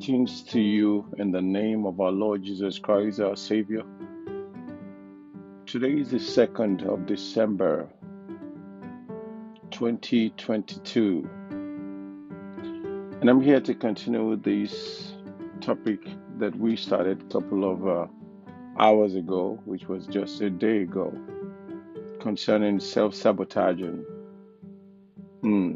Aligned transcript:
Greetings 0.00 0.42
to 0.44 0.58
you 0.58 1.04
in 1.18 1.30
the 1.30 1.42
name 1.42 1.84
of 1.84 2.00
our 2.00 2.10
Lord 2.10 2.42
Jesus 2.42 2.78
Christ, 2.78 3.20
our 3.20 3.36
Savior. 3.36 3.82
Today 5.66 5.92
is 5.92 6.10
the 6.10 6.16
2nd 6.16 6.90
of 6.90 7.04
December 7.04 7.86
2022, 9.70 11.28
and 13.20 13.28
I'm 13.28 13.42
here 13.42 13.60
to 13.60 13.74
continue 13.74 14.36
this 14.36 15.12
topic 15.60 16.00
that 16.38 16.56
we 16.58 16.76
started 16.76 17.20
a 17.20 17.24
couple 17.26 17.70
of 17.70 17.86
uh, 17.86 18.06
hours 18.78 19.14
ago, 19.16 19.60
which 19.66 19.86
was 19.86 20.06
just 20.06 20.40
a 20.40 20.48
day 20.48 20.80
ago, 20.80 21.12
concerning 22.20 22.80
self 22.80 23.14
sabotaging. 23.14 24.02
Hmm. 25.42 25.74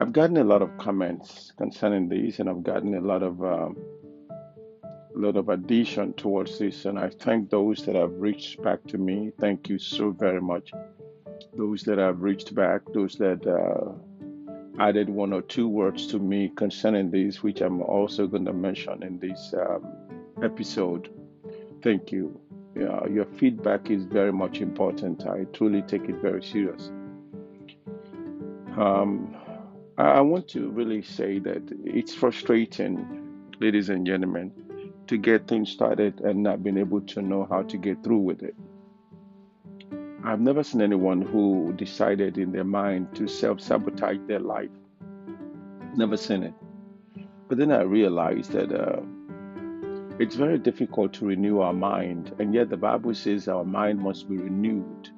I've 0.00 0.12
gotten 0.12 0.38
a 0.38 0.44
lot 0.44 0.62
of 0.62 0.78
comments 0.78 1.52
concerning 1.58 2.08
this, 2.08 2.38
and 2.38 2.48
I've 2.48 2.62
gotten 2.62 2.94
a 2.94 3.00
lot 3.00 3.22
of 3.22 3.44
um, 3.44 3.76
a 5.14 5.18
lot 5.18 5.36
of 5.36 5.50
addition 5.50 6.14
towards 6.14 6.58
this, 6.58 6.86
and 6.86 6.98
I 6.98 7.10
thank 7.10 7.50
those 7.50 7.84
that 7.84 7.96
have 7.96 8.12
reached 8.12 8.62
back 8.62 8.82
to 8.88 8.96
me. 8.96 9.30
Thank 9.38 9.68
you 9.68 9.78
so 9.78 10.10
very 10.10 10.40
much. 10.40 10.72
Those 11.54 11.82
that 11.82 11.98
have 11.98 12.22
reached 12.22 12.54
back, 12.54 12.80
those 12.94 13.16
that 13.16 13.46
uh, 13.46 13.92
added 14.82 15.10
one 15.10 15.34
or 15.34 15.42
two 15.42 15.68
words 15.68 16.06
to 16.08 16.18
me 16.18 16.50
concerning 16.56 17.10
this, 17.10 17.42
which 17.42 17.60
I'm 17.60 17.82
also 17.82 18.26
going 18.26 18.46
to 18.46 18.54
mention 18.54 19.02
in 19.02 19.18
this 19.18 19.52
um, 19.54 19.86
episode. 20.42 21.10
Thank 21.82 22.10
you. 22.10 22.40
Yeah, 22.74 23.06
your 23.06 23.26
feedback 23.36 23.90
is 23.90 24.04
very 24.04 24.32
much 24.32 24.62
important. 24.62 25.26
I 25.26 25.44
truly 25.52 25.82
take 25.82 26.08
it 26.08 26.16
very 26.22 26.42
serious. 26.42 26.90
Um, 28.78 29.36
I 30.00 30.22
want 30.22 30.48
to 30.48 30.70
really 30.70 31.02
say 31.02 31.40
that 31.40 31.62
it's 31.84 32.14
frustrating, 32.14 33.50
ladies 33.60 33.90
and 33.90 34.06
gentlemen, 34.06 34.50
to 35.08 35.18
get 35.18 35.46
things 35.46 35.70
started 35.70 36.20
and 36.20 36.42
not 36.42 36.62
being 36.62 36.78
able 36.78 37.02
to 37.02 37.20
know 37.20 37.46
how 37.50 37.62
to 37.64 37.76
get 37.76 38.02
through 38.02 38.20
with 38.20 38.42
it. 38.42 38.54
I've 40.24 40.40
never 40.40 40.62
seen 40.62 40.80
anyone 40.80 41.20
who 41.20 41.74
decided 41.76 42.38
in 42.38 42.50
their 42.50 42.64
mind 42.64 43.14
to 43.16 43.28
self 43.28 43.60
sabotage 43.60 44.16
their 44.26 44.38
life. 44.38 44.70
Never 45.96 46.16
seen 46.16 46.44
it. 46.44 46.54
But 47.48 47.58
then 47.58 47.70
I 47.70 47.82
realized 47.82 48.52
that 48.52 48.72
uh, 48.72 49.02
it's 50.18 50.34
very 50.34 50.58
difficult 50.58 51.12
to 51.14 51.26
renew 51.26 51.60
our 51.60 51.74
mind, 51.74 52.34
and 52.38 52.54
yet 52.54 52.70
the 52.70 52.76
Bible 52.78 53.14
says 53.14 53.48
our 53.48 53.64
mind 53.64 54.00
must 54.00 54.30
be 54.30 54.38
renewed. 54.38 55.10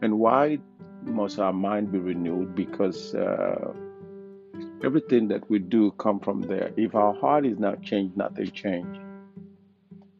And 0.00 0.18
why 0.18 0.58
must 1.02 1.38
our 1.38 1.52
mind 1.52 1.92
be 1.92 1.98
renewed? 1.98 2.54
Because 2.54 3.14
uh, 3.14 3.74
Everything 4.82 5.28
that 5.28 5.48
we 5.50 5.58
do 5.58 5.90
come 5.92 6.20
from 6.20 6.40
there. 6.40 6.72
If 6.76 6.94
our 6.94 7.14
heart 7.14 7.44
is 7.44 7.58
not 7.58 7.82
changed, 7.82 8.16
nothing 8.16 8.50
change. 8.50 8.98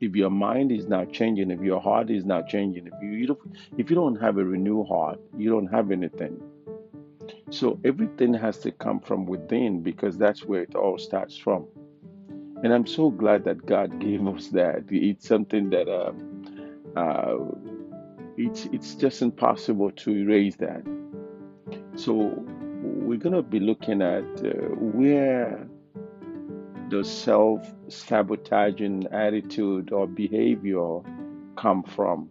If 0.00 0.14
your 0.14 0.30
mind 0.30 0.70
is 0.72 0.86
not 0.86 1.12
changing, 1.12 1.50
if 1.50 1.60
your 1.60 1.80
heart 1.80 2.10
is 2.10 2.24
not 2.24 2.48
changing, 2.48 2.86
if 2.86 2.92
you, 3.02 3.10
you 3.10 3.26
don't, 3.28 3.40
if 3.78 3.90
you 3.90 3.96
don't 3.96 4.16
have 4.16 4.38
a 4.38 4.44
renewed 4.44 4.86
heart, 4.86 5.18
you 5.36 5.50
don't 5.50 5.66
have 5.68 5.90
anything. 5.90 6.40
So 7.50 7.80
everything 7.84 8.34
has 8.34 8.58
to 8.58 8.70
come 8.70 9.00
from 9.00 9.26
within 9.26 9.82
because 9.82 10.18
that's 10.18 10.44
where 10.44 10.62
it 10.62 10.74
all 10.74 10.98
starts 10.98 11.36
from. 11.36 11.66
And 12.62 12.72
I'm 12.72 12.86
so 12.86 13.10
glad 13.10 13.44
that 13.44 13.64
God 13.64 13.98
gave 13.98 14.26
us 14.26 14.48
that. 14.48 14.84
It's 14.90 15.26
something 15.26 15.70
that 15.70 15.88
uh, 15.88 16.12
uh, 16.98 17.38
it's 18.36 18.66
it's 18.66 18.94
just 18.94 19.22
impossible 19.22 19.90
to 19.92 20.10
erase 20.10 20.56
that. 20.56 20.82
So 21.96 22.44
we're 22.82 23.18
going 23.18 23.34
to 23.34 23.42
be 23.42 23.60
looking 23.60 24.02
at 24.02 24.24
uh, 24.44 24.50
where 24.76 25.66
the 26.88 27.04
self 27.04 27.72
sabotaging 27.88 29.06
attitude 29.12 29.92
or 29.92 30.06
behavior 30.06 31.00
come 31.56 31.82
from. 31.82 32.30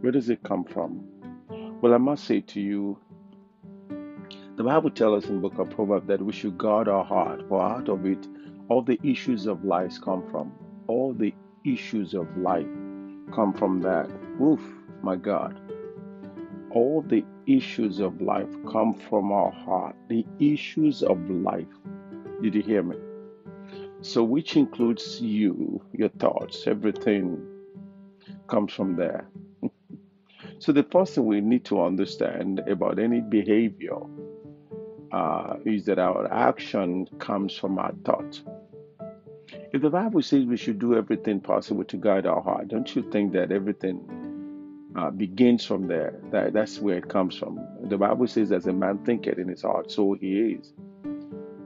Where 0.00 0.12
does 0.12 0.30
it 0.30 0.42
come 0.42 0.64
from? 0.64 1.04
Well, 1.80 1.94
I 1.94 1.98
must 1.98 2.24
say 2.24 2.40
to 2.40 2.60
you, 2.60 2.98
the 4.56 4.64
Bible 4.64 4.90
tells 4.90 5.24
us 5.24 5.30
in 5.30 5.40
book 5.40 5.58
of 5.58 5.70
Proverbs 5.70 6.06
that 6.08 6.22
we 6.22 6.32
should 6.32 6.58
guard 6.58 6.88
our 6.88 7.04
heart, 7.04 7.48
for 7.48 7.62
out 7.62 7.88
of 7.88 8.06
it 8.06 8.26
all 8.68 8.82
the 8.82 9.00
issues 9.02 9.46
of 9.46 9.64
life 9.64 10.00
come 10.02 10.28
from. 10.30 10.52
All 10.86 11.12
the 11.12 11.34
issues 11.64 12.14
of 12.14 12.36
life 12.36 12.66
come 13.34 13.52
from 13.52 13.80
that. 13.80 14.10
Oof, 14.40 14.60
my 15.02 15.16
God 15.16 15.60
all 16.70 17.02
the 17.02 17.24
issues 17.46 18.00
of 18.00 18.20
life 18.20 18.48
come 18.70 18.94
from 18.94 19.32
our 19.32 19.50
heart. 19.50 19.96
The 20.08 20.26
issues 20.38 21.02
of 21.02 21.18
life. 21.30 21.66
Did 22.42 22.54
you 22.54 22.62
hear 22.62 22.82
me? 22.82 22.96
So, 24.02 24.24
which 24.24 24.56
includes 24.56 25.20
you, 25.20 25.82
your 25.92 26.08
thoughts, 26.08 26.66
everything 26.66 27.46
comes 28.48 28.72
from 28.72 28.96
there. 28.96 29.28
so, 30.58 30.72
the 30.72 30.84
first 30.84 31.14
thing 31.14 31.26
we 31.26 31.40
need 31.40 31.64
to 31.66 31.82
understand 31.82 32.60
about 32.60 32.98
any 32.98 33.20
behavior 33.20 33.98
uh, 35.12 35.56
is 35.66 35.84
that 35.84 35.98
our 35.98 36.32
action 36.32 37.06
comes 37.18 37.56
from 37.56 37.78
our 37.78 37.92
thought. 38.04 38.40
If 39.72 39.82
the 39.82 39.90
Bible 39.90 40.22
says 40.22 40.44
we 40.44 40.56
should 40.56 40.78
do 40.78 40.96
everything 40.96 41.40
possible 41.40 41.84
to 41.84 41.96
guide 41.96 42.26
our 42.26 42.40
heart, 42.40 42.68
don't 42.68 42.94
you 42.96 43.08
think 43.10 43.32
that 43.34 43.52
everything 43.52 44.00
uh, 44.96 45.10
begins 45.10 45.64
from 45.64 45.86
there. 45.86 46.14
That, 46.30 46.52
that's 46.52 46.78
where 46.78 46.98
it 46.98 47.08
comes 47.08 47.36
from. 47.36 47.60
The 47.82 47.96
Bible 47.96 48.26
says, 48.26 48.52
as 48.52 48.66
a 48.66 48.72
man 48.72 48.98
thinketh 48.98 49.38
in 49.38 49.48
his 49.48 49.62
heart, 49.62 49.90
so 49.90 50.14
he 50.14 50.58
is. 50.58 50.72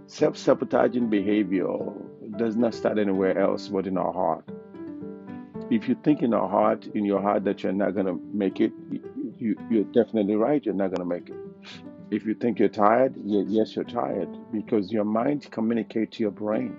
Self 0.06 0.36
sabotaging 0.36 1.08
behavior 1.08 1.76
does 2.36 2.56
not 2.56 2.74
start 2.74 2.98
anywhere 2.98 3.38
else 3.38 3.68
but 3.68 3.86
in 3.86 3.96
our 3.96 4.12
heart. 4.12 4.44
If 5.70 5.88
you 5.88 5.96
think 6.04 6.22
in 6.22 6.34
our 6.34 6.48
heart, 6.48 6.86
in 6.94 7.04
your 7.04 7.22
heart, 7.22 7.44
that 7.44 7.62
you're 7.62 7.72
not 7.72 7.94
going 7.94 8.06
to 8.06 8.20
make 8.32 8.60
it, 8.60 8.72
you, 9.38 9.56
you're 9.70 9.84
definitely 9.84 10.36
right, 10.36 10.64
you're 10.64 10.74
not 10.74 10.88
going 10.88 10.98
to 10.98 11.04
make 11.06 11.30
it. 11.30 11.36
If 12.10 12.26
you 12.26 12.34
think 12.34 12.58
you're 12.58 12.68
tired, 12.68 13.14
yes, 13.24 13.74
you're 13.74 13.84
tired 13.84 14.28
because 14.52 14.92
your 14.92 15.04
mind 15.04 15.50
communicates 15.50 16.18
to 16.18 16.24
your 16.24 16.32
brain. 16.32 16.76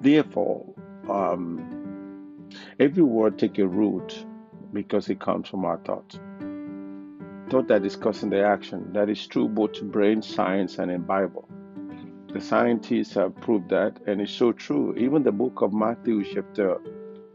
Therefore, 0.00 0.72
um, 1.10 2.48
every 2.78 3.02
word 3.02 3.38
take 3.38 3.58
a 3.58 3.66
root 3.66 4.24
because 4.74 5.08
it 5.08 5.20
comes 5.20 5.48
from 5.48 5.64
our 5.64 5.78
thoughts. 5.78 6.18
Thought 7.48 7.68
that 7.68 7.84
is 7.86 7.96
causing 7.96 8.30
the 8.30 8.44
action. 8.44 8.92
That 8.92 9.08
is 9.08 9.26
true 9.26 9.48
both 9.48 9.72
to 9.74 9.84
brain 9.84 10.20
science 10.20 10.78
and 10.78 10.90
in 10.90 11.02
Bible. 11.02 11.48
The 12.32 12.40
scientists 12.40 13.14
have 13.14 13.36
proved 13.36 13.68
that, 13.70 14.00
and 14.06 14.20
it's 14.20 14.32
so 14.32 14.50
true. 14.52 14.94
Even 14.96 15.22
the 15.22 15.30
book 15.30 15.62
of 15.62 15.72
Matthew, 15.72 16.24
chapter 16.24 16.78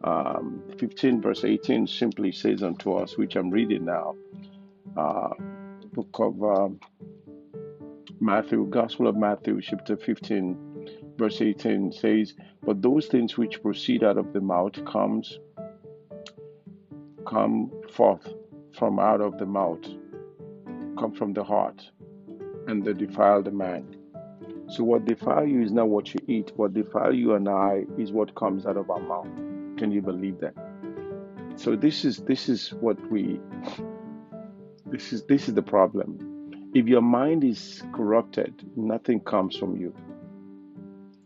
um, 0.03 0.61
15, 0.77 1.21
verse 1.21 1.45
18, 1.45 1.87
simply 1.87 2.33
says 2.33 2.63
unto 2.63 2.93
us, 2.93 3.17
which 3.17 3.37
I'm 3.37 3.49
reading 3.49 3.85
now. 3.85 4.15
Uh, 4.97 5.29
book 5.93 6.19
of 6.19 6.43
um, 6.43 6.79
Matthew, 8.19 8.65
Gospel 8.69 9.07
of 9.07 9.15
Matthew, 9.15 9.61
chapter 9.61 9.95
15, 9.95 11.13
verse 11.17 11.41
18 11.41 11.93
says, 11.93 12.33
But 12.65 12.81
those 12.81 13.07
things 13.07 13.37
which 13.37 13.61
proceed 13.61 14.03
out 14.03 14.17
of 14.17 14.33
the 14.33 14.41
mouth 14.41 14.83
comes 14.85 15.39
come 17.29 17.71
forth 17.93 18.27
from 18.77 18.99
out 18.99 19.21
of 19.21 19.37
the 19.37 19.45
mouth, 19.45 19.83
come 20.97 21.13
from 21.13 21.33
the 21.33 21.43
heart, 21.43 21.79
and 22.67 22.83
they 22.83 22.93
defile 22.93 23.43
the 23.43 23.51
man. 23.51 23.95
So 24.67 24.83
what 24.83 25.05
defile 25.05 25.45
you 25.45 25.61
is 25.61 25.71
not 25.71 25.89
what 25.89 26.11
you 26.13 26.19
eat. 26.27 26.51
What 26.55 26.73
defile 26.73 27.13
you 27.13 27.35
and 27.35 27.47
I 27.47 27.85
is 27.97 28.11
what 28.11 28.33
comes 28.33 28.65
out 28.65 28.77
of 28.77 28.89
our 28.89 28.99
mouth. 28.99 29.29
Can 29.77 29.91
you 29.91 30.01
believe 30.01 30.39
that? 30.39 30.55
So 31.55 31.75
this 31.75 32.03
is 32.03 32.17
this 32.17 32.49
is 32.49 32.69
what 32.69 32.97
we 33.11 33.39
this 34.87 35.13
is 35.13 35.23
this 35.25 35.47
is 35.47 35.53
the 35.53 35.61
problem. 35.61 36.71
If 36.73 36.87
your 36.87 37.01
mind 37.01 37.43
is 37.43 37.83
corrupted, 37.93 38.53
nothing 38.75 39.19
comes 39.19 39.55
from 39.55 39.75
you. 39.75 39.93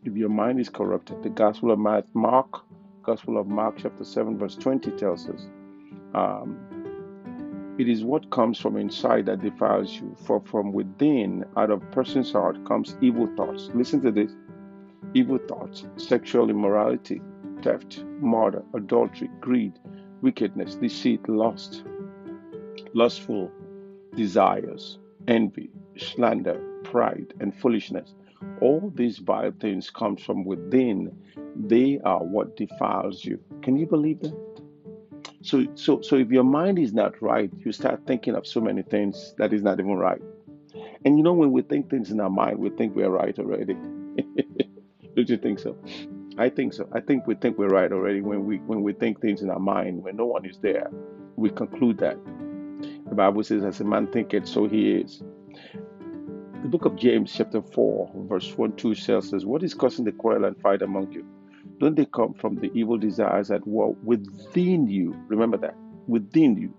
If 0.04 0.16
your 0.16 0.30
mind 0.30 0.60
is 0.60 0.70
corrupted, 0.70 1.24
the 1.24 1.30
Gospel 1.30 1.72
of 1.72 1.80
Mark, 1.80 2.62
Gospel 3.04 3.38
of 3.38 3.48
Mark, 3.48 3.76
chapter 3.82 4.04
7, 4.04 4.38
verse 4.38 4.56
20 4.56 4.92
tells 4.92 5.30
us 5.30 5.48
um, 6.14 6.58
it 7.80 7.90
is 7.90 8.04
what 8.04 8.30
comes 8.30 8.60
from 8.60 8.78
inside 8.78 9.26
that 9.26 9.42
defiles 9.42 9.94
you. 9.94 10.16
For 10.26 10.42
from 10.42 10.72
within, 10.72 11.44
out 11.58 11.72
of 11.72 11.82
person's 11.92 12.32
heart, 12.32 12.64
comes 12.66 12.96
evil 13.02 13.28
thoughts. 13.36 13.70
Listen 13.74 14.02
to 14.02 14.12
this 14.12 14.32
evil 15.16 15.40
thoughts, 15.48 15.86
sexual 15.98 16.50
immorality, 16.50 17.22
theft, 17.64 18.04
murder, 18.20 18.64
adultery, 18.76 19.30
greed, 19.42 19.74
wickedness, 20.22 20.76
deceit, 20.76 21.28
lust, 21.28 21.84
lustful 22.94 23.52
desires, 24.16 25.00
envy, 25.28 25.70
slander, 25.98 26.60
pride, 26.84 27.34
and 27.40 27.56
foolishness. 27.56 28.14
All 28.62 28.92
these 28.96 29.18
vile 29.18 29.54
things 29.60 29.90
come 29.90 30.16
from 30.16 30.46
within. 30.46 31.16
They 31.56 32.00
are 32.04 32.24
what 32.24 32.56
defiles 32.56 33.26
you. 33.26 33.40
Can 33.62 33.78
you 33.78 33.88
believe 33.88 34.20
that? 34.22 34.53
So, 35.44 35.66
so, 35.76 36.00
so 36.02 36.16
if 36.16 36.30
your 36.32 36.46
mind 36.46 36.80
is 36.80 36.94
not 36.94 37.22
right, 37.22 37.52
you 37.58 37.74
start 37.74 38.08
thinking 38.08 38.34
of 38.34 38.48
so 38.48 38.62
many 38.62 38.82
things 38.82 39.36
that 39.38 39.52
is 39.52 39.62
not 39.62 39.78
even 39.78 39.96
right. 39.96 40.22
And 41.04 41.18
you 41.18 41.24
know, 41.24 41.34
when 41.34 41.52
we 41.52 41.62
think 41.64 41.90
things 41.90 42.12
in 42.12 42.22
our 42.22 42.30
mind, 42.30 42.60
we 42.60 42.70
think 42.70 42.96
we're 42.96 43.10
right 43.10 43.38
already. 43.38 43.74
Don't 45.16 45.30
you 45.30 45.38
think 45.38 45.60
so? 45.60 45.78
I 46.38 46.50
think 46.50 46.72
so. 46.74 46.88
I 46.94 47.02
think 47.02 47.28
we 47.28 47.36
think 47.36 47.58
we're 47.58 47.68
right 47.68 47.92
already 47.92 48.22
when 48.22 48.46
we 48.46 48.58
when 48.60 48.84
we 48.84 48.94
think 48.94 49.20
things 49.20 49.42
in 49.42 49.50
our 49.50 49.60
mind 49.60 50.02
when 50.02 50.16
no 50.16 50.26
one 50.26 50.46
is 50.46 50.58
there. 50.60 50.90
We 51.36 51.50
conclude 51.50 51.98
that. 51.98 52.18
The 53.10 53.16
Bible 53.16 53.44
says, 53.44 53.66
"As 53.66 53.82
a 53.82 53.84
man 53.84 54.08
thinketh, 54.08 54.48
so 54.48 54.66
he 54.68 54.94
is." 54.94 55.22
The 56.62 56.70
book 56.70 56.86
of 56.86 56.96
James, 56.96 57.34
chapter 57.36 57.62
four, 57.62 58.10
verse 58.30 58.58
one, 58.58 58.78
two 58.78 58.96
says, 58.96 59.46
"What 59.46 59.62
is 59.62 59.74
causing 59.74 60.06
the 60.06 60.14
quarrel 60.14 60.46
and 60.46 60.58
fight 60.62 60.82
among 60.82 61.12
you? 61.12 61.26
Don't 61.84 61.98
they 61.98 62.06
come 62.06 62.34
from 62.34 62.56
the 62.56 62.72
evil 62.74 62.98
desires 62.98 63.52
at 63.52 63.68
war 63.68 63.94
within 64.06 64.88
you? 64.88 65.14
Remember 65.28 65.58
that 65.58 65.76
within 66.08 66.56
you. 66.56 66.74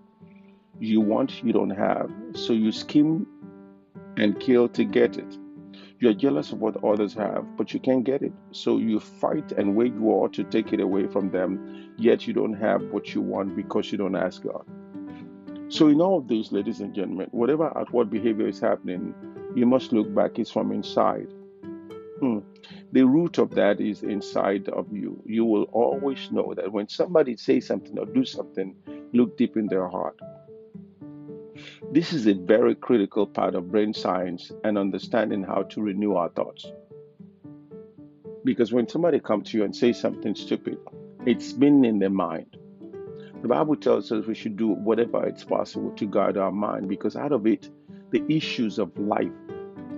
You 0.79 0.99
want, 0.99 1.43
you 1.43 1.53
don't 1.53 1.69
have, 1.69 2.09
so 2.33 2.53
you 2.53 2.71
scheme 2.71 3.27
and 4.17 4.39
kill 4.39 4.67
to 4.69 4.83
get 4.83 5.15
it." 5.15 5.37
You're 5.99 6.15
jealous 6.15 6.51
of 6.51 6.59
what 6.59 6.83
others 6.83 7.13
have, 7.13 7.55
but 7.55 7.71
you 7.71 7.79
can't 7.79 8.03
get 8.03 8.23
it. 8.23 8.33
So 8.49 8.79
you 8.79 8.99
fight 8.99 9.51
and 9.51 9.75
wage 9.75 9.93
war 9.93 10.27
to 10.29 10.43
take 10.43 10.73
it 10.73 10.79
away 10.79 11.05
from 11.05 11.29
them, 11.29 11.93
yet 11.99 12.25
you 12.25 12.33
don't 12.33 12.55
have 12.55 12.81
what 12.85 13.13
you 13.13 13.21
want 13.21 13.55
because 13.55 13.91
you 13.91 13.99
don't 13.99 14.15
ask 14.15 14.41
God. 14.41 14.65
So, 15.67 15.87
in 15.87 16.01
all 16.01 16.17
of 16.17 16.27
this, 16.27 16.51
ladies 16.51 16.79
and 16.79 16.95
gentlemen, 16.95 17.27
whatever 17.29 17.71
outward 17.77 18.09
behavior 18.09 18.47
is 18.47 18.59
happening, 18.59 19.13
you 19.55 19.67
must 19.67 19.93
look 19.93 20.11
back, 20.15 20.39
it's 20.39 20.49
from 20.49 20.71
inside. 20.71 21.27
Hmm. 22.19 22.39
The 22.95 23.05
root 23.05 23.39
of 23.39 23.49
that 23.55 23.81
is 23.81 24.03
inside 24.03 24.69
of 24.69 24.85
you. 24.89 25.21
You 25.25 25.43
will 25.43 25.63
always 25.73 26.31
know 26.31 26.53
that 26.55 26.71
when 26.71 26.87
somebody 26.87 27.35
says 27.35 27.67
something 27.67 27.99
or 27.99 28.05
do 28.05 28.23
something, 28.23 28.73
look 29.11 29.37
deep 29.37 29.57
in 29.57 29.67
their 29.67 29.89
heart. 29.89 30.17
This 31.91 32.13
is 32.13 32.25
a 32.25 32.33
very 32.33 32.73
critical 32.73 33.27
part 33.27 33.53
of 33.53 33.69
brain 33.69 33.93
science 33.93 34.49
and 34.63 34.77
understanding 34.77 35.43
how 35.43 35.63
to 35.63 35.81
renew 35.81 36.15
our 36.15 36.29
thoughts. 36.29 36.71
Because 38.45 38.71
when 38.71 38.87
somebody 38.87 39.19
comes 39.19 39.51
to 39.51 39.57
you 39.57 39.65
and 39.65 39.75
says 39.75 39.99
something 39.99 40.33
stupid, 40.33 40.77
it's 41.25 41.51
been 41.51 41.83
in 41.83 41.99
their 41.99 42.09
mind. 42.09 42.55
The 43.41 43.49
Bible 43.49 43.75
tells 43.75 44.09
us 44.13 44.25
we 44.25 44.35
should 44.35 44.55
do 44.55 44.69
whatever 44.69 45.25
it's 45.25 45.43
possible 45.43 45.91
to 45.97 46.05
guard 46.05 46.37
our 46.37 46.53
mind 46.53 46.87
because 46.87 47.17
out 47.17 47.33
of 47.33 47.45
it, 47.45 47.69
the 48.11 48.23
issues 48.29 48.79
of 48.79 48.97
life, 48.97 49.33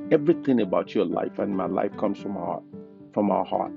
everything 0.10 0.62
about 0.62 0.96
your 0.96 1.06
life 1.06 1.38
and 1.38 1.56
my 1.56 1.68
life 1.68 1.96
comes 1.98 2.18
from 2.18 2.34
heart, 2.34 2.64
from 3.18 3.32
our 3.32 3.46
heart. 3.46 3.72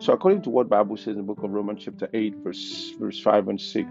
So 0.00 0.12
according 0.12 0.42
to 0.42 0.50
what 0.50 0.68
Bible 0.68 0.98
says 0.98 1.16
in 1.16 1.16
the 1.16 1.22
book 1.22 1.42
of 1.42 1.50
Romans 1.50 1.80
chapter 1.82 2.10
8 2.12 2.34
verse 2.44 2.92
verse 3.00 3.18
5 3.18 3.48
and 3.48 3.58
6, 3.58 3.88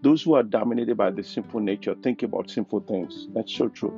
those 0.00 0.22
who 0.22 0.32
are 0.32 0.42
dominated 0.42 0.96
by 0.96 1.10
the 1.10 1.22
sinful 1.22 1.60
nature 1.60 1.94
think 2.02 2.22
about 2.22 2.48
sinful 2.48 2.80
things. 2.88 3.28
That's 3.34 3.54
so 3.54 3.68
true. 3.68 3.92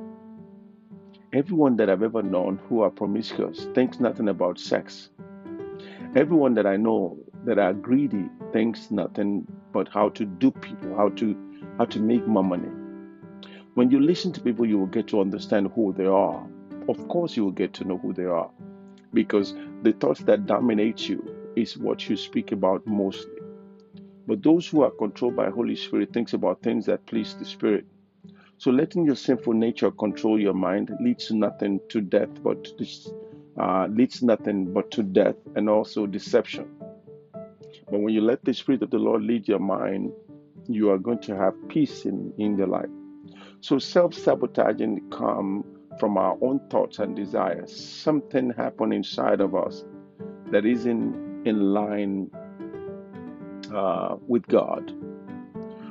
Everyone 1.33 1.77
that 1.77 1.89
I've 1.89 2.03
ever 2.03 2.25
known 2.25 2.59
who 2.69 2.81
are 2.81 2.91
promiscuous 2.91 3.69
thinks 3.73 4.01
nothing 4.01 4.29
about 4.29 4.59
sex. 4.59 5.11
Everyone 6.17 6.55
that 6.55 6.67
I 6.67 6.77
know 6.77 7.17
that 7.45 7.61
are 7.61 7.73
greedy 7.73 8.29
thinks 8.53 8.91
nothing 8.91 9.47
but 9.73 9.87
how 9.87 10.09
to 10.09 10.25
dupe 10.25 10.61
people, 10.61 10.97
how 10.97 11.11
to 11.11 11.37
how 11.79 11.85
to 11.85 12.01
make 12.01 12.27
more 12.27 12.43
money. 12.43 12.73
When 13.75 13.93
you 13.93 14.01
listen 14.01 14.33
to 14.33 14.41
people, 14.41 14.67
you 14.67 14.77
will 14.81 14.87
get 14.99 15.07
to 15.07 15.21
understand 15.21 15.71
who 15.77 15.95
they 15.97 16.07
are. 16.07 16.45
Of 16.89 17.07
course, 17.07 17.37
you 17.37 17.45
will 17.45 17.53
get 17.53 17.75
to 17.75 17.85
know 17.85 17.99
who 17.99 18.13
they 18.13 18.25
are, 18.25 18.51
because 19.13 19.55
the 19.83 19.93
thoughts 19.93 20.21
that 20.21 20.47
dominate 20.47 21.09
you 21.09 21.53
is 21.57 21.77
what 21.77 22.09
you 22.09 22.17
speak 22.17 22.53
about 22.53 22.87
mostly. 22.87 23.41
But 24.27 24.43
those 24.43 24.69
who 24.69 24.83
are 24.83 24.91
controlled 24.91 25.37
by 25.37 25.51
Holy 25.51 25.77
Spirit 25.77 26.13
thinks 26.13 26.33
about 26.33 26.63
things 26.63 26.87
that 26.87 27.07
please 27.07 27.35
the 27.35 27.45
Spirit. 27.45 27.87
So 28.59 28.71
letting 28.71 29.07
your 29.07 29.17
sinful 29.17 29.55
nature 29.55 29.91
control 29.91 30.39
your 30.39 30.55
mind 30.55 30.95
leads 31.01 31.27
to 31.29 31.35
nothing 31.35 31.81
to 31.89 32.01
death, 32.01 32.29
but 32.43 32.69
uh, 33.59 33.87
leads 33.91 34.23
nothing 34.23 34.73
but 34.73 34.91
to 34.93 35.03
death 35.03 35.37
and 35.57 35.69
also 35.69 36.07
deception. 36.07 36.69
But 37.91 38.01
when 38.01 38.15
you 38.15 38.21
let 38.21 38.45
the 38.45 38.55
Spirit 38.55 38.83
of 38.83 38.91
the 38.91 38.99
Lord 38.99 39.23
lead 39.23 39.49
your 39.49 39.59
mind, 39.59 40.13
you 40.69 40.91
are 40.91 40.99
going 40.99 41.21
to 41.23 41.37
have 41.37 41.55
peace 41.69 42.05
in, 42.05 42.33
in 42.39 42.57
your 42.57 42.69
life. 42.69 42.91
So 43.61 43.79
self-sabotaging 43.79 45.11
come 45.11 45.65
from 45.99 46.17
our 46.17 46.37
own 46.41 46.61
thoughts 46.71 46.99
and 46.99 47.17
desires. 47.17 47.75
Something 47.75 48.51
happened 48.51 48.95
inside 48.95 49.41
of 49.41 49.55
us 49.55 49.85
that 50.51 50.65
isn't 50.65 51.47
in 51.47 51.73
line 51.73 52.31
uh, 53.75 54.17
with 54.27 54.47
God. 54.47 54.93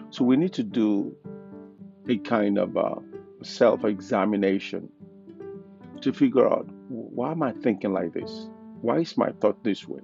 So 0.09 0.23
we 0.23 0.37
need 0.37 0.53
to 0.53 0.63
do 0.63 1.15
a 2.07 2.17
kind 2.17 2.57
of 2.57 2.75
uh, 2.75 2.95
self 3.43 3.85
examination 3.85 4.89
to 6.01 6.13
figure 6.13 6.47
out 6.47 6.67
why 6.87 7.31
am 7.31 7.43
I 7.43 7.51
thinking 7.51 7.93
like 7.93 8.13
this? 8.13 8.47
Why 8.81 8.99
is 8.99 9.17
my 9.17 9.31
thought 9.41 9.63
this 9.63 9.87
way? 9.87 10.01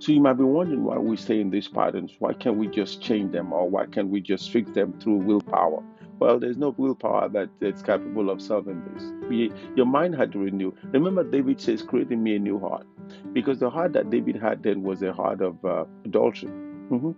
So 0.00 0.12
you 0.12 0.20
might 0.20 0.34
be 0.34 0.44
wondering 0.44 0.84
why 0.84 0.98
we 0.98 1.16
stay 1.16 1.40
in 1.40 1.50
these 1.50 1.66
patterns. 1.66 2.14
Why 2.18 2.32
can't 2.32 2.56
we 2.56 2.68
just 2.68 3.02
change 3.02 3.32
them 3.32 3.52
or 3.52 3.68
why 3.68 3.86
can't 3.86 4.08
we 4.08 4.20
just 4.20 4.50
fix 4.52 4.70
them 4.70 4.92
through 5.00 5.16
willpower? 5.16 5.82
Well, 6.18 6.40
there's 6.40 6.56
no 6.56 6.70
willpower 6.76 7.28
that, 7.28 7.48
that's 7.60 7.82
capable 7.82 8.28
of 8.30 8.42
solving 8.42 8.82
this. 8.92 9.04
We, 9.28 9.52
your 9.76 9.86
mind 9.86 10.16
had 10.16 10.32
to 10.32 10.38
renew. 10.38 10.72
Remember, 10.92 11.22
David 11.22 11.60
says, 11.60 11.82
creating 11.82 12.22
me 12.22 12.36
a 12.36 12.38
new 12.38 12.58
heart. 12.58 12.86
Because 13.32 13.60
the 13.60 13.70
heart 13.70 13.92
that 13.92 14.10
David 14.10 14.36
had 14.36 14.62
then 14.62 14.82
was 14.82 15.02
a 15.02 15.12
heart 15.12 15.40
of 15.40 15.64
uh, 15.64 15.84
adultery. 16.04 16.50
Mm-hmm. 16.90 17.12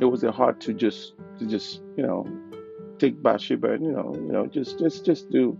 It 0.00 0.06
was 0.06 0.24
a 0.24 0.32
heart 0.32 0.60
to 0.62 0.74
just, 0.74 1.14
to 1.38 1.46
just, 1.46 1.80
you 1.96 2.02
know, 2.02 2.26
take 2.98 3.22
Bathsheba 3.22 3.72
and, 3.72 3.84
you 3.84 3.92
know, 3.92 4.14
you 4.14 4.32
know, 4.32 4.46
just, 4.46 4.78
just, 4.78 5.04
just 5.04 5.30
do, 5.30 5.56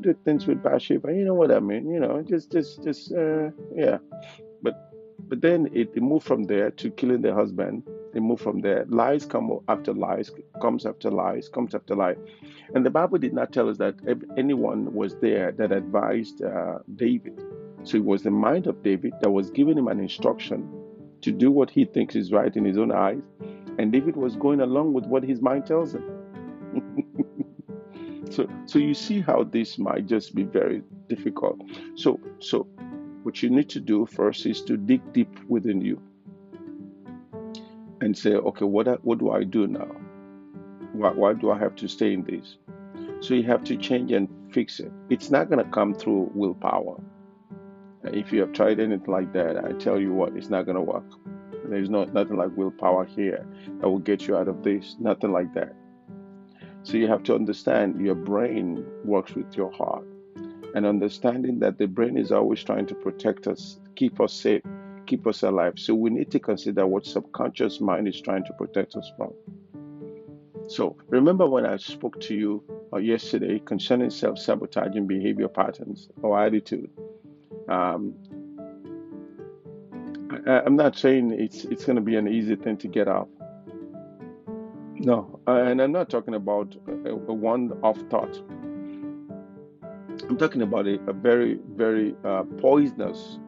do 0.00 0.14
things 0.24 0.46
with 0.46 0.62
Bathsheba. 0.62 1.12
You 1.12 1.24
know 1.24 1.34
what 1.34 1.52
I 1.52 1.60
mean? 1.60 1.90
You 1.90 2.00
know, 2.00 2.22
just, 2.22 2.50
just, 2.50 2.82
just, 2.82 3.12
uh, 3.12 3.50
yeah. 3.74 3.98
But, 4.62 4.92
but 5.28 5.40
then 5.40 5.68
it, 5.72 5.90
it 5.94 6.02
moved 6.02 6.26
from 6.26 6.44
there 6.44 6.70
to 6.70 6.90
killing 6.90 7.20
the 7.20 7.34
husband 7.34 7.82
they 8.12 8.20
move 8.20 8.40
from 8.40 8.60
there. 8.60 8.84
Lies 8.88 9.24
come 9.24 9.58
after 9.68 9.92
lies, 9.92 10.30
comes 10.60 10.86
after 10.86 11.10
lies, 11.10 11.48
comes 11.48 11.74
after 11.74 11.94
lie. 11.94 12.16
And 12.74 12.84
the 12.84 12.90
Bible 12.90 13.18
did 13.18 13.32
not 13.32 13.52
tell 13.52 13.68
us 13.68 13.78
that 13.78 13.96
anyone 14.36 14.92
was 14.92 15.16
there 15.16 15.52
that 15.52 15.72
advised 15.72 16.42
uh, 16.42 16.78
David. 16.96 17.40
So 17.84 17.96
it 17.96 18.04
was 18.04 18.22
the 18.22 18.30
mind 18.30 18.66
of 18.66 18.82
David 18.82 19.14
that 19.20 19.30
was 19.30 19.50
giving 19.50 19.76
him 19.76 19.88
an 19.88 19.98
instruction 19.98 20.68
to 21.22 21.32
do 21.32 21.50
what 21.50 21.70
he 21.70 21.84
thinks 21.84 22.14
is 22.14 22.32
right 22.32 22.54
in 22.54 22.64
his 22.64 22.78
own 22.78 22.92
eyes. 22.92 23.22
And 23.78 23.90
David 23.90 24.16
was 24.16 24.36
going 24.36 24.60
along 24.60 24.92
with 24.92 25.06
what 25.06 25.22
his 25.22 25.40
mind 25.40 25.66
tells 25.66 25.94
him. 25.94 26.04
so, 28.30 28.46
so 28.66 28.78
you 28.78 28.94
see 28.94 29.20
how 29.20 29.44
this 29.44 29.78
might 29.78 30.06
just 30.06 30.34
be 30.34 30.42
very 30.42 30.82
difficult. 31.08 31.60
So, 31.96 32.20
so 32.40 32.66
what 33.22 33.42
you 33.42 33.50
need 33.50 33.70
to 33.70 33.80
do 33.80 34.06
first 34.06 34.46
is 34.46 34.62
to 34.62 34.76
dig 34.76 35.12
deep 35.12 35.38
within 35.48 35.80
you 35.80 36.00
and 38.02 38.18
say, 38.18 38.34
okay, 38.34 38.64
what, 38.64 39.04
what 39.04 39.18
do 39.18 39.30
I 39.30 39.44
do 39.44 39.68
now? 39.68 39.88
Why, 40.92 41.10
why 41.10 41.32
do 41.34 41.52
I 41.52 41.58
have 41.58 41.76
to 41.76 41.88
stay 41.88 42.12
in 42.12 42.24
this? 42.24 42.56
So 43.20 43.34
you 43.34 43.44
have 43.44 43.62
to 43.64 43.76
change 43.76 44.10
and 44.10 44.28
fix 44.50 44.80
it. 44.80 44.90
It's 45.08 45.30
not 45.30 45.48
going 45.48 45.64
to 45.64 45.70
come 45.70 45.94
through 45.94 46.32
willpower. 46.34 47.00
If 48.02 48.32
you 48.32 48.40
have 48.40 48.52
tried 48.52 48.80
anything 48.80 49.12
like 49.12 49.32
that, 49.34 49.64
I 49.64 49.72
tell 49.72 50.00
you 50.00 50.12
what, 50.12 50.36
it's 50.36 50.50
not 50.50 50.66
going 50.66 50.74
to 50.74 50.82
work. 50.82 51.04
There's 51.64 51.88
no, 51.88 52.02
nothing 52.04 52.36
like 52.36 52.56
willpower 52.56 53.04
here 53.04 53.46
that 53.80 53.88
will 53.88 54.00
get 54.00 54.26
you 54.26 54.36
out 54.36 54.48
of 54.48 54.64
this. 54.64 54.96
Nothing 54.98 55.30
like 55.30 55.54
that. 55.54 55.72
So 56.82 56.96
you 56.96 57.06
have 57.06 57.22
to 57.24 57.36
understand 57.36 58.04
your 58.04 58.16
brain 58.16 58.84
works 59.04 59.34
with 59.36 59.56
your 59.56 59.70
heart. 59.70 60.04
And 60.74 60.84
understanding 60.84 61.60
that 61.60 61.78
the 61.78 61.86
brain 61.86 62.18
is 62.18 62.32
always 62.32 62.64
trying 62.64 62.86
to 62.86 62.96
protect 62.96 63.46
us, 63.46 63.78
keep 63.94 64.20
us 64.20 64.32
safe, 64.32 64.62
keep 65.12 65.26
us 65.26 65.42
alive. 65.42 65.74
So 65.76 65.94
we 65.94 66.08
need 66.08 66.30
to 66.30 66.40
consider 66.40 66.86
what 66.86 67.04
subconscious 67.04 67.82
mind 67.82 68.08
is 68.08 68.18
trying 68.18 68.44
to 68.46 68.52
protect 68.54 68.96
us 68.96 69.12
from. 69.14 69.34
So 70.68 70.96
remember 71.08 71.46
when 71.46 71.66
I 71.66 71.76
spoke 71.76 72.18
to 72.28 72.34
you 72.34 72.64
uh, 72.94 72.96
yesterday 72.96 73.58
concerning 73.58 74.08
self-sabotaging 74.08 75.06
behavior 75.06 75.48
patterns 75.48 76.08
or 76.22 76.42
attitude. 76.42 76.88
Um, 77.68 78.14
I, 80.46 80.62
am 80.64 80.76
not 80.76 80.96
saying 80.96 81.36
it's 81.38 81.64
it's 81.64 81.84
going 81.84 81.96
to 81.96 82.06
be 82.12 82.16
an 82.16 82.26
easy 82.26 82.56
thing 82.56 82.78
to 82.78 82.88
get 82.88 83.06
out. 83.06 83.28
No, 85.10 85.40
uh, 85.46 85.68
and 85.68 85.82
I'm 85.82 85.92
not 85.92 86.08
talking 86.08 86.34
about 86.34 86.74
a, 87.04 87.10
a 87.10 87.34
one-off 87.50 87.98
thought. 88.08 88.34
I'm 90.28 90.38
talking 90.38 90.62
about 90.62 90.86
a, 90.86 90.94
a 91.06 91.12
very, 91.12 91.58
very 91.76 92.14
uh, 92.24 92.44
poisonous 92.66 93.38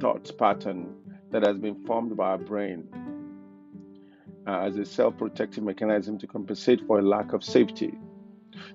thought 0.00 0.30
pattern 0.38 0.94
that 1.30 1.44
has 1.44 1.58
been 1.58 1.84
formed 1.84 2.16
by 2.16 2.30
our 2.30 2.38
brain 2.38 2.88
uh, 4.46 4.60
as 4.60 4.78
a 4.78 4.84
self 4.84 5.16
protective 5.18 5.62
mechanism 5.62 6.18
to 6.18 6.26
compensate 6.26 6.80
for 6.86 6.98
a 6.98 7.02
lack 7.02 7.32
of 7.32 7.44
safety. 7.44 7.92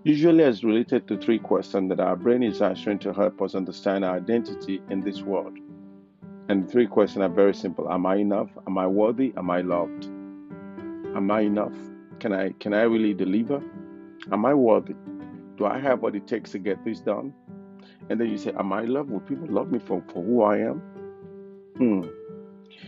Usually, 0.04 0.44
as 0.44 0.64
related 0.64 1.08
to 1.08 1.18
three 1.18 1.40
questions 1.40 1.90
that 1.90 2.00
our 2.00 2.16
brain 2.16 2.44
is 2.44 2.62
answering 2.62 3.00
to 3.00 3.14
help 3.14 3.42
us 3.42 3.56
understand 3.56 4.06
our 4.06 4.16
identity 4.16 4.82
in 4.90 5.02
this 5.02 5.22
world. 5.22 5.58
And 6.50 6.68
the 6.68 6.72
three 6.72 6.88
questions 6.88 7.24
are 7.24 7.30
very 7.30 7.56
simple 7.56 7.92
Am 7.92 8.06
I 8.06 8.18
enough? 8.18 8.50
Am 8.68 8.78
I 8.78 8.88
worthy? 8.88 9.34
Am 9.36 9.50
I 9.50 9.62
loved? 9.62 10.06
Am 11.16 11.32
I 11.32 11.42
enough? 11.42 11.76
Can 12.20 12.34
I, 12.34 12.52
can 12.60 12.74
I 12.74 12.84
really 12.84 13.14
deliver? 13.14 13.62
Am 14.32 14.46
I 14.46 14.54
worthy? 14.54 14.94
Do 15.58 15.66
I 15.66 15.80
have 15.80 16.02
what 16.02 16.16
it 16.16 16.28
takes 16.28 16.52
to 16.52 16.60
get 16.60 16.84
this 16.86 17.00
done? 17.00 17.34
And 18.10 18.20
then 18.20 18.30
you 18.30 18.38
say, 18.38 18.52
Am 18.58 18.72
I 18.72 18.82
loved? 18.82 19.10
Will 19.10 19.22
people 19.22 19.48
love 19.50 19.72
me 19.72 19.80
for, 19.80 20.04
for 20.14 20.24
who 20.24 20.44
I 20.44 20.60
am? 20.60 20.82
Hmm. 21.78 22.04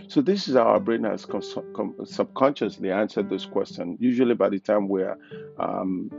So 0.07 0.21
this 0.21 0.47
is 0.47 0.55
how 0.55 0.63
our 0.63 0.79
brain 0.79 1.03
has 1.03 1.25
subconsciously 2.05 2.91
answered 2.91 3.29
this 3.29 3.45
question. 3.45 3.97
Usually, 3.99 4.35
by 4.35 4.49
the 4.49 4.59
time 4.59 4.87
we're 4.87 5.17
um, 5.57 6.11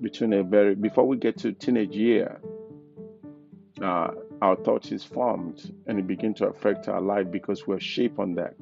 between 0.00 0.32
a 0.32 0.42
very 0.42 0.74
before 0.74 1.06
we 1.06 1.16
get 1.16 1.38
to 1.38 1.52
teenage 1.52 1.94
year, 1.94 2.40
uh, 3.82 4.10
our 4.40 4.56
thoughts 4.56 4.92
is 4.92 5.04
formed 5.04 5.72
and 5.86 5.98
it 5.98 6.06
begins 6.06 6.38
to 6.38 6.46
affect 6.46 6.88
our 6.88 7.00
life 7.00 7.30
because 7.30 7.66
we're 7.66 7.80
shaped 7.80 8.18
on 8.18 8.34
that. 8.34 8.54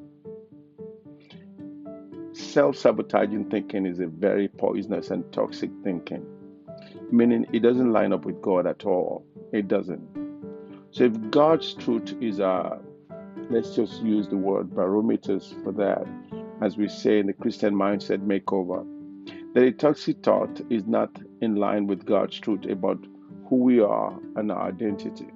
Self-sabotaging 2.33 3.49
thinking 3.49 3.85
is 3.85 3.99
a 3.99 4.07
very 4.07 4.47
poisonous 4.47 5.11
and 5.11 5.29
toxic 5.31 5.69
thinking, 5.83 6.25
meaning 7.11 7.45
it 7.53 7.59
doesn't 7.59 7.91
line 7.91 8.13
up 8.13 8.25
with 8.25 8.41
God 8.41 8.65
at 8.65 8.85
all. 8.85 9.25
It 9.51 9.67
doesn't. 9.67 10.01
So 10.91 11.05
if 11.05 11.31
God's 11.31 11.73
truth 11.73 12.15
is 12.21 12.39
our 12.39 12.79
let's 13.49 13.75
just 13.75 14.01
use 14.01 14.27
the 14.27 14.37
word 14.37 14.73
barometers 14.73 15.53
for 15.63 15.71
that, 15.73 16.05
as 16.61 16.77
we 16.77 16.87
say 16.87 17.19
in 17.19 17.27
the 17.27 17.33
Christian 17.33 17.73
mindset 17.73 18.25
makeover. 18.25 18.85
That 19.53 19.63
a 19.63 19.71
toxic 19.71 20.23
thought 20.23 20.61
is 20.69 20.85
not 20.85 21.09
in 21.41 21.55
line 21.55 21.87
with 21.87 22.05
God's 22.05 22.39
truth 22.39 22.65
about 22.65 23.05
who 23.47 23.57
we 23.57 23.81
are 23.81 24.17
and 24.35 24.51
our 24.51 24.69
identity. 24.69 25.27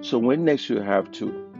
So 0.00 0.18
when 0.18 0.44
next 0.44 0.68
you 0.68 0.80
have 0.80 1.10
to 1.12 1.50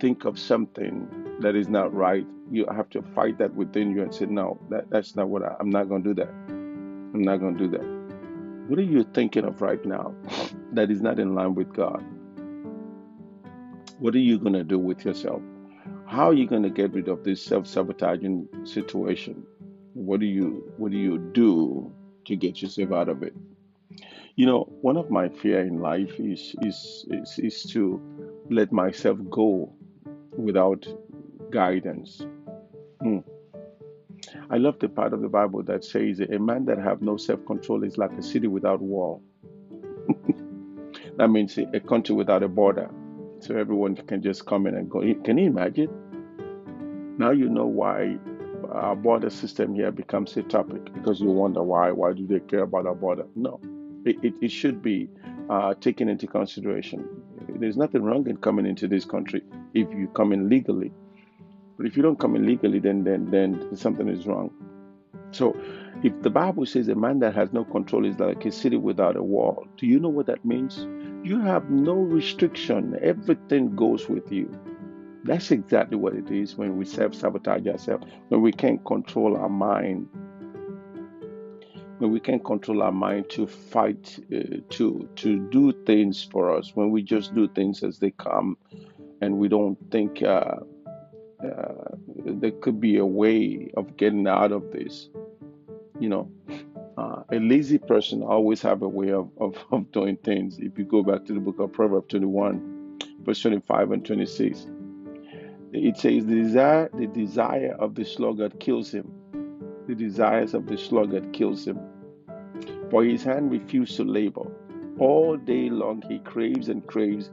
think 0.00 0.24
of 0.24 0.38
something 0.38 1.08
that 1.40 1.56
is 1.56 1.68
not 1.68 1.94
right, 1.94 2.26
you 2.50 2.66
have 2.70 2.90
to 2.90 3.02
fight 3.14 3.38
that 3.38 3.54
within 3.54 3.96
you 3.96 4.02
and 4.02 4.14
say, 4.14 4.26
no, 4.26 4.58
that, 4.68 4.90
that's 4.90 5.16
not 5.16 5.28
what 5.28 5.42
I, 5.42 5.56
I'm 5.58 5.70
not 5.70 5.88
going 5.88 6.02
to 6.02 6.14
do 6.14 6.22
that. 6.22 6.28
I'm 6.28 7.22
not 7.22 7.38
going 7.38 7.56
to 7.56 7.68
do 7.68 7.70
that. 7.78 8.68
What 8.68 8.78
are 8.78 8.82
you 8.82 9.04
thinking 9.14 9.44
of 9.44 9.62
right 9.62 9.84
now 9.84 10.14
that 10.72 10.90
is 10.90 11.00
not 11.00 11.18
in 11.18 11.34
line 11.34 11.54
with 11.54 11.72
God? 11.72 12.04
What 14.02 14.16
are 14.16 14.18
you 14.18 14.36
going 14.36 14.54
to 14.54 14.64
do 14.64 14.80
with 14.80 15.04
yourself? 15.04 15.40
How 16.06 16.30
are 16.30 16.34
you 16.34 16.48
going 16.48 16.64
to 16.64 16.70
get 16.70 16.92
rid 16.92 17.06
of 17.06 17.22
this 17.22 17.40
self-sabotaging 17.40 18.48
situation? 18.64 19.46
What 19.94 20.18
do 20.18 20.26
you 20.26 20.72
what 20.76 20.90
do 20.90 20.98
you 20.98 21.18
do 21.18 21.92
to 22.24 22.34
get 22.34 22.60
yourself 22.60 22.90
out 22.90 23.08
of 23.08 23.22
it? 23.22 23.32
You 24.34 24.46
know, 24.46 24.62
one 24.80 24.96
of 24.96 25.08
my 25.08 25.28
fear 25.28 25.60
in 25.60 25.78
life 25.78 26.18
is 26.18 26.52
is 26.62 27.06
is, 27.10 27.38
is 27.38 27.62
to 27.74 28.02
let 28.50 28.72
myself 28.72 29.20
go 29.30 29.72
without 30.36 30.84
guidance. 31.52 32.26
Hmm. 33.00 33.18
I 34.50 34.56
love 34.56 34.80
the 34.80 34.88
part 34.88 35.12
of 35.12 35.20
the 35.20 35.28
Bible 35.28 35.62
that 35.62 35.84
says 35.84 36.18
a 36.18 36.40
man 36.40 36.64
that 36.64 36.78
have 36.78 37.02
no 37.02 37.16
self-control 37.16 37.84
is 37.84 37.98
like 37.98 38.18
a 38.18 38.22
city 38.22 38.48
without 38.48 38.82
wall. 38.82 39.22
that 41.18 41.28
means 41.28 41.56
a 41.56 41.78
country 41.78 42.16
without 42.16 42.42
a 42.42 42.48
border 42.48 42.90
so 43.42 43.56
everyone 43.56 43.96
can 43.96 44.22
just 44.22 44.46
come 44.46 44.66
in 44.66 44.74
and 44.76 44.88
go. 44.88 45.00
Can 45.24 45.38
you 45.38 45.46
imagine? 45.46 45.90
Now 47.18 47.30
you 47.30 47.48
know 47.48 47.66
why 47.66 48.18
our 48.70 48.96
border 48.96 49.30
system 49.30 49.74
here 49.74 49.90
becomes 49.90 50.36
a 50.36 50.42
topic 50.42 50.92
because 50.94 51.20
you 51.20 51.28
wonder 51.28 51.62
why. 51.62 51.90
Why 51.90 52.12
do 52.12 52.26
they 52.26 52.40
care 52.40 52.62
about 52.62 52.86
our 52.86 52.94
border? 52.94 53.26
No, 53.34 53.60
it, 54.04 54.16
it, 54.22 54.34
it 54.40 54.50
should 54.50 54.80
be 54.80 55.08
uh, 55.50 55.74
taken 55.74 56.08
into 56.08 56.26
consideration. 56.26 57.06
There's 57.48 57.76
nothing 57.76 58.02
wrong 58.02 58.28
in 58.28 58.36
coming 58.36 58.64
into 58.64 58.86
this 58.86 59.04
country 59.04 59.42
if 59.74 59.92
you 59.92 60.08
come 60.14 60.32
in 60.32 60.48
legally. 60.48 60.92
But 61.76 61.86
if 61.86 61.96
you 61.96 62.02
don't 62.02 62.18
come 62.18 62.36
in 62.36 62.46
legally, 62.46 62.78
then 62.78 63.02
then 63.02 63.30
then 63.30 63.76
something 63.76 64.08
is 64.08 64.26
wrong. 64.26 64.50
So, 65.32 65.56
if 66.02 66.20
the 66.22 66.30
Bible 66.30 66.66
says 66.66 66.88
a 66.88 66.94
man 66.94 67.20
that 67.20 67.34
has 67.34 67.52
no 67.52 67.64
control 67.64 68.04
is 68.04 68.18
like 68.18 68.44
a 68.44 68.50
city 68.52 68.76
without 68.76 69.16
a 69.16 69.22
wall, 69.22 69.66
do 69.76 69.86
you 69.86 70.00
know 70.00 70.08
what 70.08 70.26
that 70.26 70.44
means? 70.44 70.86
You 71.24 71.40
have 71.40 71.70
no 71.70 71.94
restriction. 71.94 72.98
Everything 73.00 73.76
goes 73.76 74.08
with 74.08 74.32
you. 74.32 74.50
That's 75.24 75.52
exactly 75.52 75.96
what 75.96 76.14
it 76.14 76.30
is 76.30 76.56
when 76.56 76.76
we 76.76 76.84
self 76.84 77.14
sabotage 77.14 77.66
ourselves, 77.68 78.06
when 78.28 78.42
we 78.42 78.50
can't 78.50 78.84
control 78.84 79.36
our 79.36 79.48
mind, 79.48 80.08
when 81.98 82.10
we 82.10 82.18
can't 82.18 82.44
control 82.44 82.82
our 82.82 82.90
mind 82.90 83.30
to 83.30 83.46
fight, 83.46 84.18
uh, 84.34 84.58
to 84.70 85.08
to 85.14 85.48
do 85.50 85.72
things 85.86 86.24
for 86.24 86.56
us, 86.56 86.72
when 86.74 86.90
we 86.90 87.02
just 87.02 87.34
do 87.36 87.46
things 87.46 87.84
as 87.84 88.00
they 88.00 88.10
come, 88.10 88.56
and 89.20 89.38
we 89.38 89.46
don't 89.46 89.78
think 89.92 90.20
uh, 90.24 90.56
uh, 91.44 91.94
there 92.24 92.50
could 92.50 92.80
be 92.80 92.96
a 92.96 93.06
way 93.06 93.70
of 93.76 93.96
getting 93.96 94.26
out 94.26 94.50
of 94.50 94.72
this. 94.72 95.08
You 96.02 96.08
know, 96.08 96.32
uh, 96.98 97.22
a 97.30 97.38
lazy 97.38 97.78
person 97.78 98.24
always 98.24 98.60
have 98.62 98.82
a 98.82 98.88
way 98.88 99.12
of, 99.12 99.30
of, 99.38 99.56
of 99.70 99.92
doing 99.92 100.16
things. 100.16 100.58
If 100.58 100.76
you 100.76 100.84
go 100.84 101.04
back 101.04 101.24
to 101.26 101.32
the 101.32 101.38
book 101.38 101.60
of 101.60 101.72
Proverbs 101.72 102.08
21, 102.08 102.98
verse 103.20 103.40
25 103.40 103.92
and 103.92 104.04
26, 104.04 104.66
it 105.72 105.96
says, 105.96 106.26
the 106.26 106.34
desire, 106.34 106.90
the 106.92 107.06
desire 107.06 107.76
of 107.78 107.94
the 107.94 108.04
sluggard 108.04 108.58
kills 108.58 108.92
him. 108.92 109.12
The 109.86 109.94
desires 109.94 110.54
of 110.54 110.66
the 110.66 110.76
sluggard 110.76 111.32
kills 111.32 111.64
him. 111.64 111.78
For 112.90 113.04
his 113.04 113.22
hand 113.22 113.52
refused 113.52 113.96
to 113.98 114.04
labor. 114.04 114.50
All 114.98 115.36
day 115.36 115.70
long 115.70 116.02
he 116.08 116.18
craves 116.18 116.68
and 116.68 116.84
craves, 116.84 117.30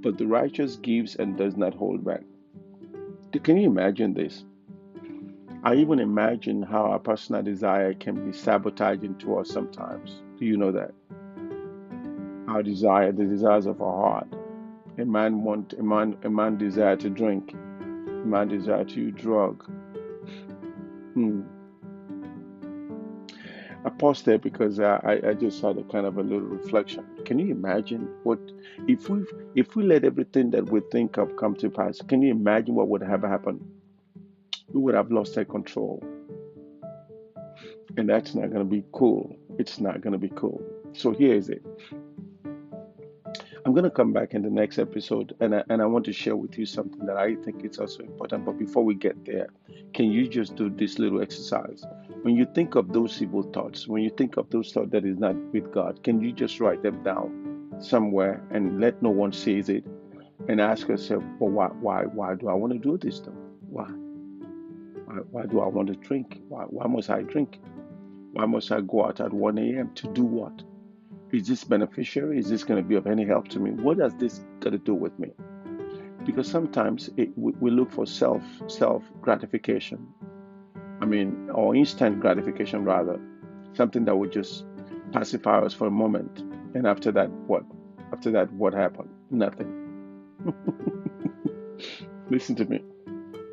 but 0.00 0.18
the 0.18 0.26
righteous 0.26 0.74
gives 0.74 1.14
and 1.14 1.38
does 1.38 1.56
not 1.56 1.74
hold 1.74 2.04
back. 2.04 2.22
Can 3.44 3.58
you 3.58 3.70
imagine 3.70 4.12
this? 4.12 4.44
I 5.62 5.74
even 5.74 5.98
imagine 5.98 6.62
how 6.62 6.86
our 6.86 6.98
personal 6.98 7.42
desire 7.42 7.92
can 7.92 8.24
be 8.24 8.32
sabotaging 8.32 9.18
to 9.18 9.36
us 9.36 9.50
sometimes. 9.50 10.22
Do 10.38 10.46
you 10.46 10.56
know 10.56 10.72
that? 10.72 10.94
Our 12.48 12.62
desire, 12.62 13.12
the 13.12 13.26
desires 13.26 13.66
of 13.66 13.82
our 13.82 13.94
heart. 13.94 14.28
A 14.96 15.04
man 15.04 15.42
want 15.42 15.74
a 15.74 15.82
man 15.82 16.16
a 16.24 16.30
man 16.30 16.56
desire 16.56 16.96
to 16.96 17.10
drink. 17.10 17.52
A 17.52 18.26
man 18.26 18.48
desire 18.48 18.84
to 18.84 18.94
use 18.94 19.14
drug. 19.20 19.62
Hmm. 21.12 21.42
I 23.84 23.90
paused 23.90 24.24
there 24.24 24.38
because 24.38 24.80
I, 24.80 25.20
I 25.26 25.34
just 25.34 25.60
had 25.60 25.76
a 25.76 25.82
kind 25.84 26.06
of 26.06 26.16
a 26.16 26.22
little 26.22 26.40
reflection. 26.40 27.04
Can 27.26 27.38
you 27.38 27.50
imagine 27.50 28.08
what 28.22 28.38
if 28.88 29.10
we 29.10 29.24
if 29.54 29.76
we 29.76 29.84
let 29.84 30.04
everything 30.04 30.50
that 30.52 30.70
we 30.70 30.80
think 30.90 31.18
of 31.18 31.36
come 31.36 31.54
to 31.56 31.68
pass? 31.68 32.00
Can 32.00 32.22
you 32.22 32.30
imagine 32.30 32.74
what 32.74 32.88
would 32.88 33.02
have 33.02 33.22
happened? 33.22 33.60
We 34.72 34.80
would 34.80 34.94
have 34.94 35.10
lost 35.10 35.34
that 35.34 35.48
control. 35.48 36.02
And 37.96 38.08
that's 38.08 38.34
not 38.34 38.50
going 38.50 38.64
to 38.64 38.70
be 38.70 38.84
cool. 38.92 39.36
It's 39.58 39.80
not 39.80 40.00
going 40.00 40.12
to 40.12 40.18
be 40.18 40.30
cool. 40.30 40.62
So 40.92 41.12
here 41.12 41.34
is 41.34 41.48
it. 41.48 41.64
I'm 43.66 43.74
going 43.74 43.84
to 43.84 43.90
come 43.90 44.12
back 44.12 44.32
in 44.32 44.42
the 44.42 44.50
next 44.50 44.78
episode 44.78 45.36
and 45.40 45.54
I, 45.54 45.62
and 45.68 45.82
I 45.82 45.86
want 45.86 46.06
to 46.06 46.12
share 46.12 46.34
with 46.34 46.56
you 46.56 46.64
something 46.64 47.04
that 47.04 47.16
I 47.16 47.34
think 47.36 47.64
is 47.64 47.78
also 47.78 48.02
important. 48.02 48.46
But 48.46 48.58
before 48.58 48.84
we 48.84 48.94
get 48.94 49.24
there, 49.26 49.48
can 49.92 50.10
you 50.10 50.26
just 50.28 50.56
do 50.56 50.70
this 50.70 50.98
little 50.98 51.20
exercise? 51.20 51.84
When 52.22 52.36
you 52.36 52.46
think 52.54 52.74
of 52.74 52.92
those 52.92 53.20
evil 53.20 53.42
thoughts, 53.42 53.86
when 53.86 54.02
you 54.02 54.10
think 54.10 54.38
of 54.38 54.48
those 54.50 54.72
thoughts 54.72 54.90
that 54.92 55.04
is 55.04 55.18
not 55.18 55.36
with 55.52 55.70
God, 55.72 56.02
can 56.02 56.22
you 56.22 56.32
just 56.32 56.58
write 56.58 56.82
them 56.82 57.02
down 57.02 57.74
somewhere 57.80 58.42
and 58.50 58.80
let 58.80 59.02
no 59.02 59.10
one 59.10 59.32
sees 59.32 59.68
it 59.68 59.84
and 60.48 60.60
ask 60.60 60.88
yourself, 60.88 61.22
well, 61.38 61.50
why, 61.50 61.66
why, 61.66 62.04
why 62.04 62.34
do 62.34 62.48
I 62.48 62.54
want 62.54 62.72
to 62.72 62.78
do 62.78 62.96
this 62.96 63.20
though? 63.20 63.32
Why? 63.68 63.90
Why, 65.10 65.16
why 65.30 65.46
do 65.46 65.58
I 65.58 65.66
want 65.66 65.88
to 65.88 65.96
drink? 65.96 66.40
Why, 66.48 66.62
why 66.64 66.86
must 66.86 67.10
I 67.10 67.22
drink? 67.22 67.58
Why 68.32 68.46
must 68.46 68.70
I 68.70 68.80
go 68.80 69.06
out 69.06 69.20
at 69.20 69.32
1 69.32 69.58
a.m. 69.58 69.90
to 69.96 70.06
do 70.12 70.22
what? 70.22 70.62
Is 71.32 71.48
this 71.48 71.64
beneficial? 71.64 72.30
Is 72.30 72.48
this 72.48 72.62
going 72.62 72.80
to 72.80 72.88
be 72.88 72.94
of 72.94 73.08
any 73.08 73.24
help 73.24 73.48
to 73.48 73.58
me? 73.58 73.72
What 73.72 73.98
does 73.98 74.14
this 74.14 74.44
got 74.60 74.70
to 74.70 74.78
do 74.78 74.94
with 74.94 75.18
me? 75.18 75.30
Because 76.24 76.48
sometimes 76.48 77.10
it, 77.16 77.36
we, 77.36 77.52
we 77.60 77.70
look 77.72 77.90
for 77.90 78.06
self 78.06 78.42
self 78.68 79.02
gratification. 79.20 80.06
I 81.00 81.06
mean, 81.06 81.50
or 81.52 81.74
instant 81.74 82.20
gratification 82.20 82.84
rather, 82.84 83.18
something 83.72 84.04
that 84.04 84.16
would 84.16 84.30
just 84.30 84.64
pacify 85.12 85.58
us 85.58 85.74
for 85.74 85.88
a 85.88 85.90
moment, 85.90 86.38
and 86.74 86.86
after 86.86 87.10
that, 87.12 87.30
what? 87.48 87.64
After 88.12 88.30
that, 88.32 88.52
what 88.52 88.74
happened? 88.74 89.08
Nothing. 89.30 89.72
Listen 92.30 92.54
to 92.56 92.64
me. 92.64 92.84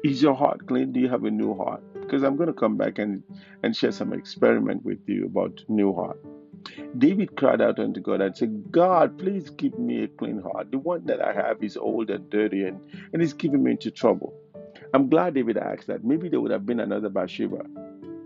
Is 0.04 0.22
your 0.22 0.36
heart 0.36 0.68
clean? 0.68 0.92
Do 0.92 1.00
you 1.00 1.10
have 1.10 1.24
a 1.24 1.32
new 1.32 1.56
heart? 1.56 1.82
Because 1.94 2.24
I'm 2.24 2.36
going 2.38 2.48
to 2.48 2.54
come 2.54 2.78
back 2.78 3.00
and, 3.00 3.24
and 3.64 3.76
share 3.76 3.92
some 3.92 4.14
experiment 4.14 4.86
with 4.86 5.00
you 5.08 5.26
about 5.26 5.64
new 5.68 5.94
heart. 5.94 6.20
David 6.98 7.36
cried 7.36 7.62
out 7.62 7.80
unto 7.80 8.00
God 8.00 8.22
and 8.22 8.36
said, 8.36 8.72
God, 8.72 9.18
please 9.18 9.50
give 9.50 9.78
me 9.80 10.04
a 10.04 10.08
clean 10.08 10.42
heart. 10.42 10.72
The 10.72 10.78
one 10.78 11.06
that 11.06 11.22
I 11.22 11.34
have 11.34 11.64
is 11.64 11.78
old 11.78 12.10
and 12.10 12.30
dirty 12.30 12.64
and, 12.64 12.80
and 13.14 13.22
it's 13.22 13.34
giving 13.34 13.64
me 13.64 13.72
into 13.72 13.92
trouble. 13.92 14.34
I'm 14.94 15.10
glad 15.10 15.34
David 15.34 15.58
asked 15.58 15.88
that. 15.88 16.04
Maybe 16.04 16.30
there 16.30 16.42
would 16.42 16.52
have 16.52 16.66
been 16.66 16.80
another 16.80 17.10
Bathsheba. 17.10 17.66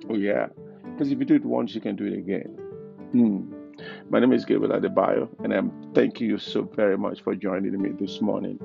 Oh, 0.10 0.16
yeah. 0.16 0.48
Because 0.84 1.12
if 1.12 1.20
you 1.20 1.25
do 1.25 1.36
it 1.36 1.46
once, 1.46 1.74
you 1.74 1.82
can 1.82 1.96
do 1.96 2.06
it 2.06 2.18
again. 2.18 2.58
Hmm. 3.12 3.54
My 4.10 4.20
name 4.20 4.34
is 4.34 4.46
Gabriel 4.46 4.80
Adebayo, 4.80 5.28
and 5.44 5.54
I'm 5.54 5.92
thanking 5.94 6.30
you 6.30 6.38
so 6.38 6.63
very 6.75 6.98
much 6.98 7.22
for 7.22 7.34
joining 7.34 7.82
me 7.82 7.90
this 8.00 8.22
morning. 8.22 8.60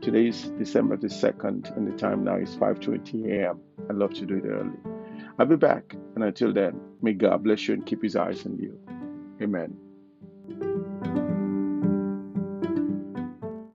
Today 0.00 0.28
is 0.28 0.48
December 0.58 0.96
the 0.96 1.08
2nd, 1.08 1.76
and 1.76 1.86
the 1.86 1.96
time 1.96 2.24
now 2.24 2.36
is 2.36 2.56
5:20 2.56 3.32
a.m. 3.32 3.60
I 3.90 3.92
love 3.92 4.14
to 4.14 4.24
do 4.24 4.36
it 4.36 4.46
early. 4.46 4.78
I'll 5.38 5.44
be 5.44 5.56
back 5.56 5.94
And 6.14 6.24
until 6.24 6.54
then, 6.54 6.80
may 7.02 7.12
God 7.12 7.44
bless 7.44 7.68
you 7.68 7.74
and 7.74 7.84
keep 7.84 8.02
his 8.02 8.16
eyes 8.16 8.46
on 8.46 8.58
you. 8.58 8.78
Amen. 9.42 9.76